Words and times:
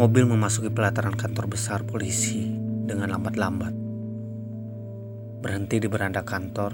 Mobil 0.00 0.24
memasuki 0.24 0.72
pelataran 0.72 1.12
kantor 1.12 1.44
besar 1.44 1.84
polisi 1.84 2.48
dengan 2.88 3.12
lambat-lambat. 3.12 3.68
Berhenti 5.44 5.76
di 5.76 5.92
beranda 5.92 6.24
kantor, 6.24 6.72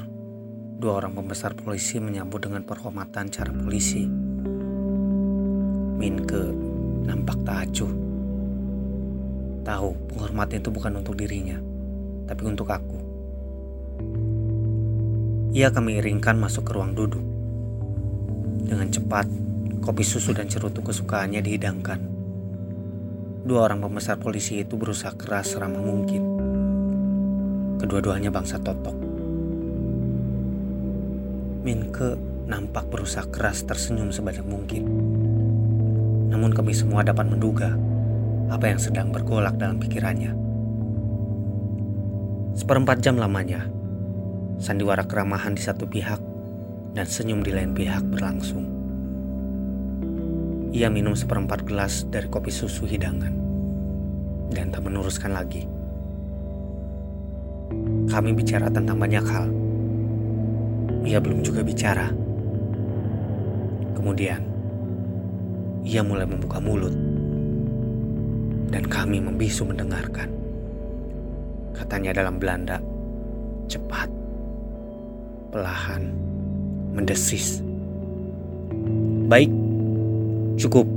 dua 0.79 1.03
orang 1.03 1.11
pembesar 1.19 1.59
polisi 1.59 1.99
menyambut 1.99 2.47
dengan 2.47 2.63
penghormatan 2.63 3.27
cara 3.27 3.51
polisi. 3.51 4.07
Minke 5.99 6.39
nampak 7.03 7.43
tak 7.43 7.67
acuh. 7.67 7.93
Tahu 9.67 9.89
penghormatan 10.07 10.63
itu 10.63 10.71
bukan 10.71 10.95
untuk 11.03 11.19
dirinya, 11.19 11.59
tapi 12.31 12.47
untuk 12.47 12.71
aku. 12.71 12.99
Ia 15.51 15.75
kami 15.75 15.99
iringkan 15.99 16.39
masuk 16.39 16.71
ke 16.71 16.79
ruang 16.79 16.95
duduk. 16.95 17.27
Dengan 18.71 18.87
cepat, 18.87 19.27
kopi 19.83 20.07
susu 20.07 20.31
dan 20.31 20.47
cerutu 20.47 20.79
kesukaannya 20.79 21.43
dihidangkan. 21.43 22.16
Dua 23.47 23.63
orang 23.63 23.79
pembesar 23.79 24.19
polisi 24.19 24.59
itu 24.59 24.75
berusaha 24.75 25.15
keras 25.15 25.55
seramah 25.55 25.79
mungkin. 25.79 26.23
Kedua-duanya 27.79 28.35
bangsa 28.35 28.59
totok. 28.59 28.99
Minke 31.63 32.19
nampak 32.51 32.91
berusaha 32.91 33.23
keras 33.31 33.63
tersenyum 33.63 34.11
sebanyak 34.11 34.43
mungkin. 34.43 34.83
Namun 36.27 36.51
kami 36.51 36.75
semua 36.75 37.07
dapat 37.07 37.31
menduga 37.31 37.71
apa 38.51 38.67
yang 38.67 38.83
sedang 38.83 39.15
bergolak 39.15 39.55
dalam 39.55 39.79
pikirannya. 39.79 40.35
Seperempat 42.59 42.99
jam 42.99 43.15
lamanya, 43.15 43.63
sandiwara 44.59 45.07
keramahan 45.07 45.55
di 45.55 45.63
satu 45.63 45.87
pihak 45.87 46.19
dan 46.99 47.07
senyum 47.07 47.47
di 47.47 47.55
lain 47.55 47.79
pihak 47.79 48.03
berlangsung. 48.11 48.76
Ia 50.77 50.93
minum 50.93 51.17
seperempat 51.17 51.65
gelas 51.65 52.05
dari 52.05 52.29
kopi 52.29 52.53
susu 52.53 52.85
hidangan 52.85 53.33
dan 54.53 54.69
tak 54.69 54.85
meneruskan 54.85 55.33
lagi. 55.33 55.65
Kami 58.13 58.37
bicara 58.37 58.69
tentang 58.69 59.01
banyak 59.01 59.25
hal. 59.25 59.49
Ia 61.09 61.17
belum 61.17 61.41
juga 61.41 61.65
bicara. 61.65 62.13
Kemudian, 63.97 64.45
ia 65.81 66.05
mulai 66.05 66.29
membuka 66.29 66.61
mulut. 66.61 66.93
Dan 68.69 68.85
kami 68.85 69.17
membisu 69.25 69.65
mendengarkan. 69.65 70.29
Katanya 71.73 72.21
dalam 72.21 72.37
Belanda, 72.37 72.85
cepat, 73.65 74.13
pelahan, 75.57 76.13
mendesis. 76.93 77.65
Baik, 79.25 79.66
Cukup. 80.57 80.89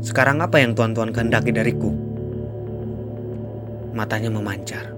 Sekarang 0.00 0.40
apa 0.40 0.56
yang 0.56 0.72
tuan-tuan 0.72 1.12
kehendaki 1.12 1.52
dariku? 1.52 1.92
Matanya 3.92 4.32
memancar, 4.32 4.88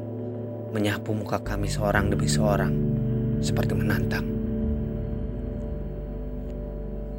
menyapu 0.70 1.10
muka 1.10 1.42
kami 1.42 1.66
seorang 1.66 2.14
demi 2.14 2.30
seorang, 2.30 2.70
seperti 3.42 3.74
menantang. 3.74 4.22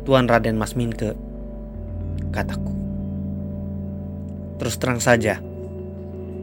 Tuan 0.07 0.31
Raden 0.31 0.55
Mas 0.55 0.71
Minke, 0.71 1.19
kataku. 2.31 2.71
Terus 4.63 4.79
terang 4.79 5.03
saja, 5.03 5.43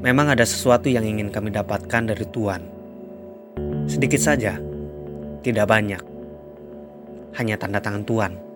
memang 0.04 0.36
ada 0.36 0.44
sesuatu 0.44 0.92
yang 0.92 1.08
ingin 1.08 1.32
kami 1.32 1.48
dapatkan 1.48 2.12
dari 2.12 2.28
Tuan. 2.28 2.60
Sedikit 3.88 4.20
saja, 4.20 4.60
tidak 5.40 5.64
banyak. 5.64 6.04
Hanya 7.40 7.56
tanda 7.56 7.80
tangan 7.80 8.04
Tuan 8.04 8.53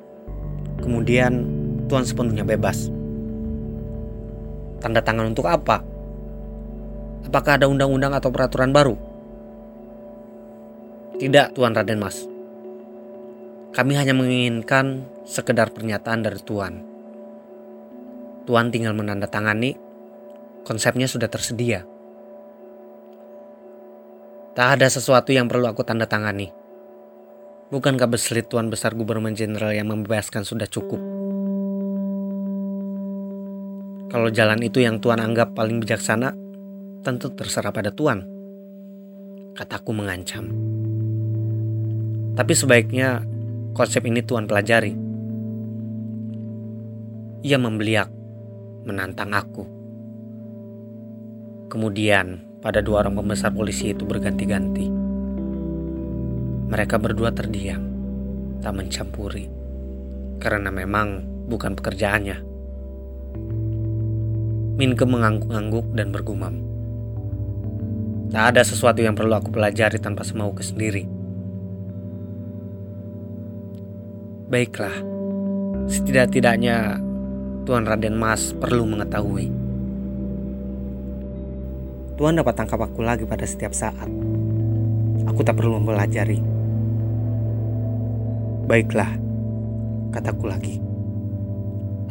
Kemudian 0.79 1.45
Tuhan 1.89 2.05
sepenuhnya 2.05 2.45
bebas. 2.47 2.93
Tanda 4.79 5.03
tangan 5.03 5.35
untuk 5.35 5.51
apa? 5.51 5.83
Apakah 7.27 7.59
ada 7.59 7.67
undang-undang 7.67 8.15
atau 8.15 8.31
peraturan 8.31 8.71
baru? 8.71 8.95
Tidak, 11.19 11.59
Tuan 11.59 11.75
Raden 11.75 11.99
Mas. 11.99 12.25
Kami 13.75 13.93
hanya 13.99 14.15
menginginkan 14.15 15.03
sekedar 15.27 15.75
pernyataan 15.75 16.25
dari 16.25 16.41
Tuan. 16.41 16.75
Tuan 18.49 18.73
tinggal 18.73 18.97
menandatangani, 18.97 19.77
konsepnya 20.65 21.05
sudah 21.05 21.29
tersedia. 21.29 21.85
Tak 24.57 24.79
ada 24.81 24.89
sesuatu 24.89 25.31
yang 25.31 25.47
perlu 25.47 25.69
aku 25.69 25.85
tanda 25.85 26.09
tangani. 26.09 26.58
Bukankah 27.69 28.09
beslit 28.09 28.49
Tuan 28.49 28.73
Besar 28.73 28.97
Gubernur 28.97 29.29
Jenderal 29.37 29.77
yang 29.77 29.93
membebaskan 29.93 30.41
sudah 30.41 30.65
cukup? 30.65 30.97
Kalau 34.09 34.33
jalan 34.33 34.65
itu 34.65 34.81
yang 34.81 35.05
Tuan 35.05 35.21
anggap 35.21 35.53
paling 35.53 35.77
bijaksana, 35.77 36.33
tentu 37.05 37.29
terserah 37.29 37.69
pada 37.69 37.93
Tuan. 37.93 38.25
Kataku 39.53 39.93
mengancam. 39.93 40.49
Tapi 42.41 42.53
sebaiknya 42.57 43.21
konsep 43.77 44.01
ini 44.09 44.25
Tuan 44.25 44.49
pelajari. 44.49 44.97
Ia 47.45 47.59
membeliak, 47.61 48.09
menantang 48.89 49.37
aku. 49.37 49.65
Kemudian 51.69 52.41
pada 52.65 52.81
dua 52.81 53.05
orang 53.05 53.21
pembesar 53.21 53.53
polisi 53.53 53.93
itu 53.93 54.09
berganti-ganti. 54.09 55.08
Mereka 56.69 57.01
berdua 57.01 57.33
terdiam, 57.33 57.81
tak 58.61 58.77
mencampuri, 58.77 59.49
karena 60.37 60.69
memang 60.69 61.25
bukan 61.49 61.73
pekerjaannya. 61.73 62.45
Minke 64.77 65.09
mengangguk-angguk 65.09 65.97
dan 65.97 66.13
bergumam. 66.13 66.61
Tak 68.29 68.53
ada 68.53 68.61
sesuatu 68.61 69.01
yang 69.01 69.17
perlu 69.17 69.33
aku 69.33 69.49
pelajari 69.49 69.97
tanpa 69.97 70.29
semauku 70.29 70.61
sendiri. 70.61 71.09
Baiklah, 74.53 74.93
setidak-tidaknya 75.89 77.01
Tuan 77.65 77.89
Raden 77.89 78.21
Mas 78.21 78.53
perlu 78.53 78.85
mengetahui. 78.85 79.49
Tuan 82.21 82.37
dapat 82.37 82.55
tangkap 82.61 82.85
aku 82.85 83.01
lagi 83.01 83.25
pada 83.25 83.49
setiap 83.49 83.73
saat. 83.73 84.09
Aku 85.29 85.41
tak 85.41 85.57
perlu 85.57 85.81
mempelajari. 85.81 86.58
Baiklah, 88.69 89.17
kataku 90.13 90.45
lagi. 90.45 90.77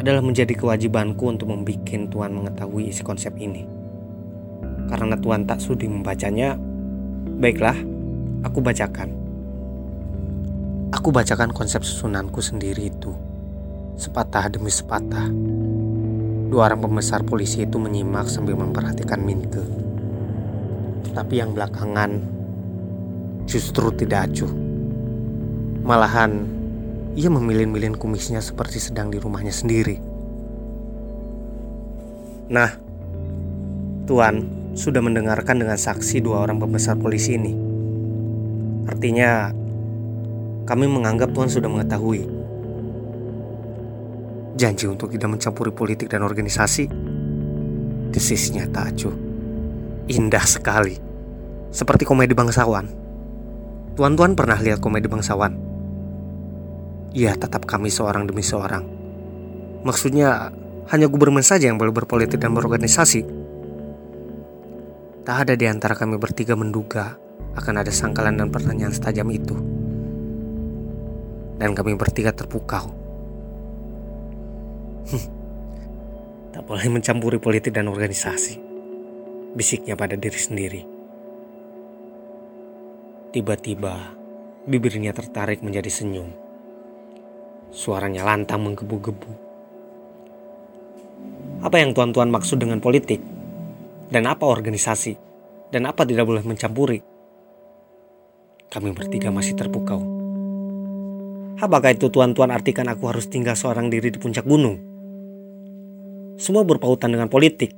Adalah 0.01 0.25
menjadi 0.25 0.57
kewajibanku 0.57 1.29
untuk 1.29 1.53
membuat 1.53 1.85
Tuhan 1.85 2.33
mengetahui 2.33 2.89
isi 2.89 3.05
konsep 3.05 3.37
ini. 3.37 3.61
Karena 4.89 5.13
Tuhan 5.21 5.45
tak 5.45 5.61
sudi 5.61 5.85
membacanya, 5.85 6.57
baiklah, 7.37 7.77
aku 8.41 8.57
bacakan. 8.65 9.13
Aku 10.97 11.13
bacakan 11.13 11.53
konsep 11.53 11.85
susunanku 11.85 12.41
sendiri 12.41 12.89
itu, 12.89 13.13
sepatah 13.93 14.49
demi 14.49 14.73
sepatah. 14.73 15.29
Dua 16.49 16.73
orang 16.73 16.81
pembesar 16.81 17.21
polisi 17.21 17.69
itu 17.69 17.77
menyimak 17.77 18.25
sambil 18.25 18.57
memperhatikan 18.57 19.21
Minke. 19.21 19.61
Tapi 21.13 21.37
yang 21.37 21.53
belakangan 21.53 22.17
justru 23.45 23.93
tidak 23.93 24.33
acuh. 24.33 24.66
Malahan, 25.85 26.45
ia 27.17 27.33
memilin-milin 27.33 27.97
kumisnya 27.97 28.41
seperti 28.41 28.77
sedang 28.77 29.09
di 29.09 29.17
rumahnya 29.17 29.49
sendiri. 29.49 29.97
Nah, 32.47 32.71
Tuan 34.07 34.35
sudah 34.71 35.03
mendengarkan 35.03 35.59
dengan 35.59 35.75
saksi 35.75 36.23
dua 36.23 36.47
orang 36.47 36.63
pembesar 36.63 36.95
polisi 36.95 37.35
ini. 37.35 37.51
Artinya, 38.87 39.51
kami 40.63 40.85
menganggap 40.87 41.35
Tuan 41.35 41.51
sudah 41.51 41.67
mengetahui. 41.67 42.23
Janji 44.55 44.87
untuk 44.87 45.11
tidak 45.11 45.27
mencampuri 45.27 45.75
politik 45.75 46.07
dan 46.07 46.23
organisasi. 46.23 46.87
Desisnya 48.15 48.63
tak 48.71 48.95
acuh. 48.95 49.15
Indah 50.07 50.47
sekali. 50.47 50.95
Seperti 51.67 52.07
komedi 52.07 52.31
bangsawan. 52.31 52.87
Tuan-tuan 53.99 54.39
pernah 54.39 54.55
lihat 54.55 54.79
komedi 54.79 55.11
bangsawan? 55.11 55.66
Ya, 57.15 57.35
tetap 57.35 57.63
kami 57.63 57.87
seorang 57.87 58.27
demi 58.27 58.43
seorang. 58.43 58.83
Maksudnya, 59.87 60.51
hanya 60.91 61.07
gubernur 61.11 61.43
saja 61.43 61.67
yang 61.67 61.79
boleh 61.79 61.91
berpolitik 61.91 62.39
dan 62.39 62.55
berorganisasi. 62.55 63.21
Tak 65.27 65.37
ada 65.43 65.53
di 65.59 65.67
antara 65.67 65.91
kami 65.95 66.15
bertiga 66.15 66.55
menduga 66.55 67.19
akan 67.59 67.83
ada 67.83 67.91
sangkalan 67.91 68.39
dan 68.39 68.47
pertanyaan 68.47 68.95
setajam 68.95 69.27
itu. 69.27 69.55
Dan 71.59 71.75
kami 71.75 71.99
bertiga 71.99 72.31
terpukau. 72.31 72.95
tak 76.55 76.63
boleh 76.63 76.87
mencampuri 76.87 77.41
politik 77.43 77.75
dan 77.75 77.91
organisasi. 77.91 78.61
Bisiknya 79.57 79.99
pada 79.99 80.15
diri 80.15 80.39
sendiri. 80.39 80.81
Tiba-tiba, 83.35 84.15
bibirnya 84.63 85.11
tertarik 85.11 85.59
menjadi 85.59 85.91
senyum. 85.91 86.46
Suaranya 87.71 88.23
lantang 88.23 88.63
menggebu-gebu. 88.63 89.31
Apa 91.61 91.81
yang 91.81 91.91
tuan-tuan 91.91 92.31
maksud 92.31 92.61
dengan 92.61 92.79
politik? 92.79 93.19
Dan 94.07 94.23
apa 94.29 94.47
organisasi? 94.47 95.17
Dan 95.67 95.83
apa 95.83 96.07
tidak 96.07 96.23
boleh 96.23 96.45
mencampuri? 96.47 97.03
Kami 98.71 98.91
bertiga 98.95 99.31
masih 99.31 99.55
terpukau. 99.55 99.99
Apakah 101.57 101.91
itu 101.91 102.07
tuan-tuan 102.13 102.53
artikan 102.53 102.85
aku 102.87 103.09
harus 103.09 103.27
tinggal 103.27 103.57
seorang 103.57 103.89
diri 103.89 104.13
di 104.13 104.19
puncak 104.21 104.45
gunung? 104.45 104.77
Semua 106.37 106.61
berpautan 106.61 107.09
dengan 107.09 107.27
politik. 107.27 107.73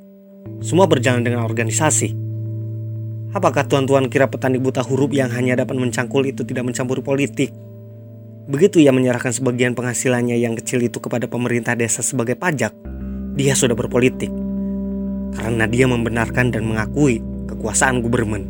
Semua 0.60 0.86
berjalan 0.86 1.24
dengan 1.24 1.48
organisasi. 1.48 2.12
Apakah 3.32 3.70
tuan-tuan 3.70 4.10
kira 4.12 4.28
petani 4.28 4.60
buta 4.60 4.84
huruf 4.84 5.14
yang 5.16 5.32
hanya 5.32 5.62
dapat 5.64 5.78
mencangkul 5.80 6.28
itu 6.28 6.44
tidak 6.44 6.68
mencampuri 6.68 7.00
politik? 7.00 7.54
Begitu 8.50 8.82
ia 8.82 8.90
menyerahkan 8.90 9.30
sebagian 9.30 9.78
penghasilannya 9.78 10.34
yang 10.42 10.58
kecil 10.58 10.82
itu 10.82 10.98
kepada 10.98 11.30
pemerintah 11.30 11.78
desa 11.78 12.02
sebagai 12.02 12.34
pajak, 12.34 12.74
dia 13.38 13.54
sudah 13.54 13.78
berpolitik 13.78 14.34
karena 15.38 15.70
dia 15.70 15.86
membenarkan 15.86 16.50
dan 16.50 16.66
mengakui 16.66 17.22
kekuasaan 17.46 18.02
gubernur. 18.02 18.42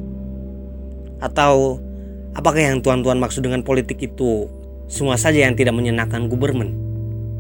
Atau 1.20 1.84
apakah 2.32 2.64
yang 2.64 2.80
tuan-tuan 2.80 3.20
maksud 3.20 3.44
dengan 3.44 3.60
politik 3.60 4.00
itu 4.00 4.48
semua 4.88 5.20
saja 5.20 5.44
yang 5.44 5.60
tidak 5.60 5.76
menyenangkan 5.76 6.32
gubernur, 6.32 6.72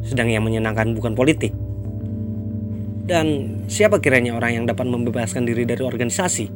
sedang 0.03 0.27
yang 0.27 0.43
menyenangkan 0.43 0.91
bukan 0.91 1.15
politik? 1.15 1.55
Dan 3.07 3.55
siapa 3.71 4.03
kiranya 4.03 4.35
orang 4.35 4.51
yang 4.59 4.65
dapat 4.67 4.83
membebaskan 4.83 5.47
diri 5.47 5.63
dari 5.63 5.79
organisasi? 5.79 6.51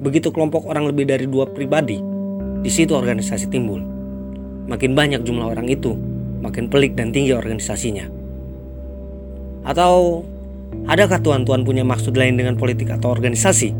Begitu 0.00 0.32
kelompok 0.32 0.64
orang 0.64 0.88
lebih 0.88 1.04
dari 1.04 1.28
dua 1.28 1.44
pribadi, 1.44 2.00
di 2.64 2.70
situ 2.72 2.96
organisasi 2.96 3.52
timbul. 3.52 3.93
Makin 4.64 4.96
banyak 4.96 5.22
jumlah 5.22 5.52
orang 5.52 5.68
itu, 5.68 5.92
makin 6.40 6.72
pelik 6.72 6.96
dan 6.96 7.12
tinggi 7.12 7.36
organisasinya. 7.36 8.08
Atau 9.64 10.24
Adakah 10.84 11.22
tuan-tuan 11.22 11.64
punya 11.64 11.80
maksud 11.86 12.12
lain 12.12 12.36
dengan 12.36 12.58
politik 12.58 12.92
atau 12.92 13.14
organisasi? 13.14 13.72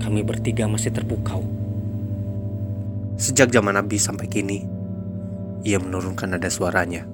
Kami 0.00 0.20
bertiga 0.22 0.64
masih 0.70 0.94
terpukau. 0.94 1.44
Sejak 3.20 3.52
zaman 3.52 3.76
Nabi 3.76 4.00
sampai 4.00 4.24
kini, 4.24 4.64
ia 5.66 5.76
menurunkan 5.76 6.36
nada 6.36 6.48
suaranya. 6.48 7.04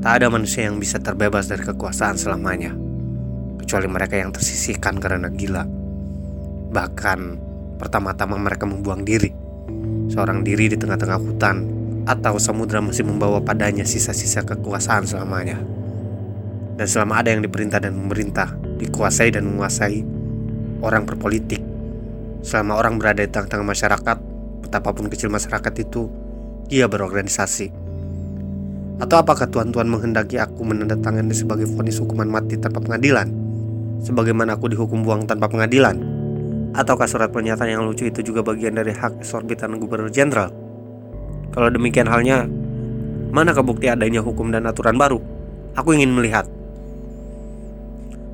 Tak 0.00 0.12
ada 0.24 0.32
manusia 0.32 0.64
yang 0.64 0.80
bisa 0.80 0.96
terbebas 0.96 1.52
dari 1.52 1.60
kekuasaan 1.60 2.16
selamanya, 2.16 2.72
kecuali 3.60 3.84
mereka 3.84 4.16
yang 4.16 4.32
tersisihkan 4.32 4.96
karena 4.96 5.28
gila. 5.28 5.68
Bahkan, 6.72 7.20
pertama-tama 7.76 8.40
mereka 8.40 8.64
membuang 8.64 9.04
diri. 9.04 9.39
Seorang 10.10 10.42
diri 10.42 10.66
di 10.66 10.74
tengah-tengah 10.74 11.18
hutan 11.22 11.56
atau 12.02 12.34
samudra 12.42 12.82
masih 12.82 13.06
membawa 13.06 13.38
padanya 13.38 13.86
sisa-sisa 13.86 14.42
kekuasaan 14.42 15.06
selamanya. 15.06 15.54
Dan 16.74 16.86
selama 16.90 17.22
ada 17.22 17.30
yang 17.30 17.46
diperintah 17.46 17.78
dan 17.78 17.94
memerintah, 17.94 18.50
dikuasai 18.82 19.30
dan 19.30 19.46
menguasai 19.46 20.02
orang 20.82 21.06
berpolitik. 21.06 21.62
Selama 22.42 22.80
orang 22.80 22.98
berada 22.98 23.22
di 23.22 23.30
tengah-tengah 23.30 23.68
masyarakat, 23.68 24.16
betapapun 24.66 25.06
kecil 25.12 25.30
masyarakat 25.30 25.74
itu, 25.78 26.10
ia 26.72 26.90
berorganisasi. 26.90 27.70
Atau 28.98 29.16
apakah 29.16 29.46
tuan-tuan 29.46 29.86
menghendaki 29.86 30.42
aku 30.42 30.66
menandatangani 30.66 31.32
sebagai 31.32 31.70
vonis 31.70 32.02
hukuman 32.02 32.26
mati 32.26 32.58
tanpa 32.58 32.82
pengadilan? 32.82 33.30
Sebagaimana 34.02 34.56
aku 34.56 34.72
dihukum 34.72 35.04
buang 35.04 35.28
tanpa 35.28 35.46
pengadilan? 35.46 36.19
Ataukah 36.70 37.10
surat 37.10 37.34
pernyataan 37.34 37.66
yang 37.66 37.82
lucu 37.82 38.06
itu 38.06 38.22
juga 38.22 38.46
bagian 38.46 38.78
dari 38.78 38.94
hak 38.94 39.26
eksorbitan 39.26 39.74
gubernur 39.82 40.06
jenderal? 40.06 40.54
Kalau 41.50 41.66
demikian 41.66 42.06
halnya, 42.06 42.46
mana 43.34 43.50
kebukti 43.50 43.90
adanya 43.90 44.22
hukum 44.22 44.54
dan 44.54 44.70
aturan 44.70 44.94
baru? 44.94 45.18
Aku 45.74 45.90
ingin 45.90 46.14
melihat. 46.14 46.46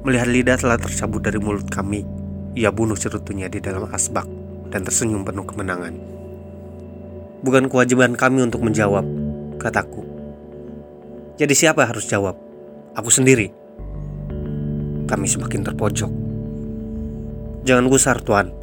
Melihat 0.04 0.28
lidah 0.28 0.56
telah 0.60 0.76
tercabut 0.76 1.24
dari 1.24 1.40
mulut 1.40 1.64
kami, 1.72 2.04
ia 2.52 2.68
bunuh 2.68 2.96
cerutunya 2.96 3.48
di 3.48 3.56
dalam 3.56 3.88
asbak 3.88 4.28
dan 4.68 4.84
tersenyum 4.84 5.24
penuh 5.24 5.48
kemenangan. 5.48 5.96
Bukan 7.40 7.72
kewajiban 7.72 8.16
kami 8.20 8.44
untuk 8.44 8.60
menjawab, 8.60 9.04
kataku. 9.56 10.04
Jadi 11.40 11.52
siapa 11.56 11.88
harus 11.88 12.04
jawab? 12.04 12.36
Aku 12.96 13.08
sendiri. 13.08 13.48
Kami 15.08 15.24
semakin 15.28 15.60
terpojok. 15.64 16.25
Jangan 17.66 17.90
gusar, 17.90 18.22
Tuan, 18.22 18.54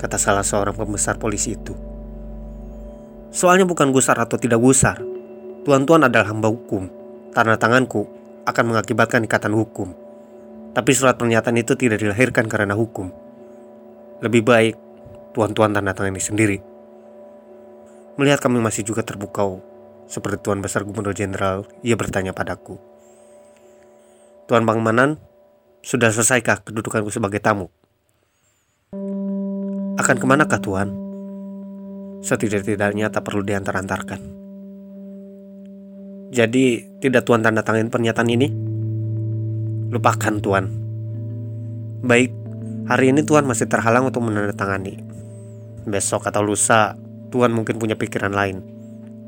kata 0.00 0.16
salah 0.16 0.40
seorang 0.40 0.72
pembesar 0.72 1.20
polisi 1.20 1.52
itu. 1.52 1.76
Soalnya 3.28 3.68
bukan 3.68 3.92
gusar 3.92 4.16
atau 4.16 4.40
tidak 4.40 4.56
gusar. 4.56 5.04
Tuan-tuan 5.68 6.08
adalah 6.08 6.32
hamba 6.32 6.48
hukum. 6.48 6.88
Tanda 7.36 7.60
tanganku 7.60 8.08
akan 8.48 8.64
mengakibatkan 8.72 9.28
ikatan 9.28 9.52
hukum. 9.52 9.92
Tapi 10.72 10.90
surat 10.96 11.20
pernyataan 11.20 11.60
itu 11.60 11.76
tidak 11.76 12.00
dilahirkan 12.00 12.48
karena 12.48 12.72
hukum. 12.72 13.12
Lebih 14.24 14.48
baik 14.48 14.74
tuan-tuan 15.36 15.76
tanda 15.76 15.92
ini 15.92 16.24
sendiri. 16.24 16.56
Melihat 18.16 18.40
kami 18.40 18.64
masih 18.64 18.80
juga 18.80 19.04
terbukau, 19.04 19.60
seperti 20.08 20.40
Tuan 20.40 20.64
Besar 20.64 20.88
Gubernur 20.88 21.12
Jenderal, 21.12 21.68
ia 21.84 22.00
bertanya 22.00 22.32
padaku. 22.32 22.80
Tuan 24.48 24.64
Bangmanan, 24.64 25.20
sudah 25.84 26.08
selesaikah 26.08 26.64
kedudukanku 26.64 27.12
sebagai 27.12 27.44
tamu? 27.44 27.68
Akan 30.00 30.18
ke 30.18 30.26
manakah 30.26 30.58
Tuan? 30.58 30.90
Setidak-tidaknya 32.26 33.06
tak 33.14 33.22
perlu 33.22 33.46
diantar-antarkan. 33.46 34.18
Jadi, 36.34 36.98
tidak 36.98 37.22
Tuan 37.22 37.44
tanda 37.44 37.62
tangan 37.62 37.86
pernyataan 37.86 38.26
ini? 38.32 38.50
Lupakan 39.94 40.42
Tuan. 40.42 40.66
Baik, 42.02 42.34
hari 42.90 43.14
ini 43.14 43.22
Tuan 43.22 43.46
masih 43.46 43.70
terhalang 43.70 44.10
untuk 44.10 44.26
menandatangani. 44.26 44.98
Besok 45.86 46.26
atau 46.26 46.42
lusa, 46.42 46.98
Tuan 47.30 47.54
mungkin 47.54 47.78
punya 47.78 47.94
pikiran 47.94 48.34
lain, 48.34 48.64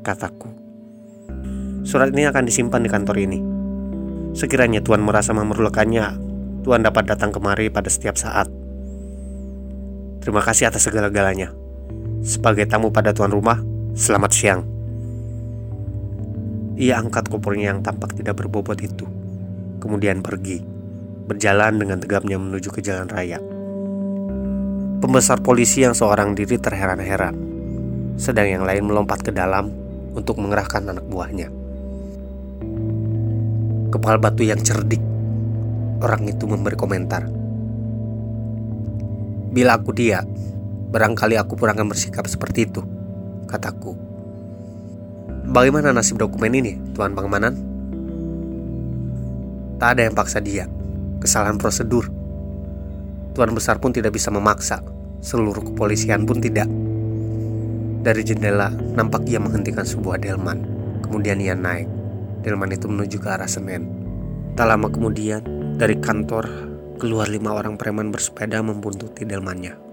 kataku. 0.03 0.51
Surat 1.87 2.11
ini 2.11 2.27
akan 2.27 2.43
disimpan 2.49 2.83
di 2.83 2.91
kantor 2.91 3.15
ini. 3.15 3.39
Sekiranya 4.35 4.83
Tuan 4.83 4.99
merasa 4.99 5.31
memerlukannya, 5.31 6.19
Tuan 6.67 6.83
dapat 6.83 7.07
datang 7.07 7.31
kemari 7.31 7.71
pada 7.71 7.87
setiap 7.87 8.19
saat. 8.19 8.62
Terima 10.23 10.39
kasih 10.39 10.71
atas 10.71 10.87
segala-galanya. 10.87 11.51
Sebagai 12.23 12.63
tamu 12.63 12.95
pada 12.95 13.11
tuan 13.11 13.35
rumah, 13.35 13.59
selamat 13.91 14.31
siang. 14.31 14.61
Ia 16.79 17.03
angkat 17.03 17.27
kopornya 17.27 17.75
yang 17.75 17.83
tampak 17.83 18.15
tidak 18.15 18.39
berbobot 18.39 18.79
itu 18.79 19.03
kemudian 19.83 20.23
pergi, 20.23 20.63
berjalan 21.27 21.75
dengan 21.75 21.99
tegapnya 21.99 22.39
menuju 22.39 22.71
ke 22.71 22.79
jalan 22.79 23.11
raya. 23.11 23.43
Pembesar 25.03 25.43
polisi 25.43 25.83
yang 25.83 25.91
seorang 25.91 26.31
diri 26.31 26.55
terheran-heran, 26.55 27.35
sedang 28.15 28.47
yang 28.47 28.63
lain 28.63 28.87
melompat 28.87 29.19
ke 29.19 29.35
dalam 29.35 29.67
untuk 30.15 30.39
mengerahkan 30.39 30.87
anak 30.87 31.03
buahnya. 31.11 31.51
Kepala 33.91 34.15
batu 34.15 34.47
yang 34.47 34.63
cerdik, 34.63 35.03
orang 35.99 36.31
itu 36.31 36.47
memberi 36.47 36.79
komentar. 36.79 37.42
Bila 39.53 39.77
aku 39.77 39.93
dia, 39.93 40.25
barangkali 40.89 41.37
aku 41.37 41.53
pun 41.53 41.69
akan 41.69 41.85
bersikap 41.85 42.25
seperti 42.25 42.65
itu, 42.65 42.81
kataku. 43.45 43.93
Bagaimana 45.45 45.93
nasib 45.93 46.17
dokumen 46.17 46.57
ini, 46.57 46.73
Tuan 46.97 47.13
Pangemanan? 47.13 47.53
Tak 49.77 49.93
ada 49.93 50.09
yang 50.09 50.17
paksa 50.17 50.41
dia. 50.41 50.65
Kesalahan 51.21 51.61
prosedur. 51.61 52.09
Tuan 53.37 53.53
besar 53.53 53.77
pun 53.77 53.93
tidak 53.93 54.17
bisa 54.17 54.33
memaksa. 54.33 54.81
Seluruh 55.21 55.61
kepolisian 55.61 56.25
pun 56.25 56.41
tidak. 56.41 56.65
Dari 58.01 58.25
jendela, 58.25 58.73
nampak 58.73 59.29
ia 59.29 59.37
menghentikan 59.37 59.85
sebuah 59.85 60.17
delman. 60.17 60.65
Kemudian 61.05 61.37
ia 61.37 61.53
naik. 61.53 61.85
Delman 62.41 62.73
itu 62.73 62.89
menuju 62.89 63.21
ke 63.21 63.29
arah 63.29 63.45
Senen. 63.45 63.85
Tak 64.57 64.65
lama 64.65 64.89
kemudian, 64.89 65.45
dari 65.77 66.01
kantor 66.01 66.72
keluar 67.03 67.27
lima 67.27 67.51
orang 67.51 67.75
preman 67.75 68.15
bersepeda 68.15 68.63
membuntuti 68.63 69.27
delmannya. 69.27 69.92